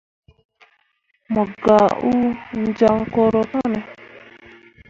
[1.33, 2.29] Mo gah uu
[2.77, 3.79] jaŋ koro kane.